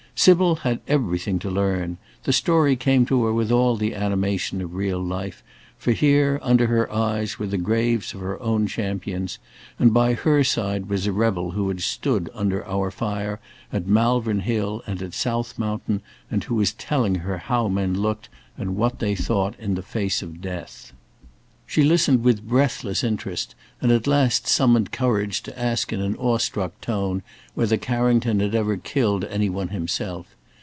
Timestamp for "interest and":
23.01-23.93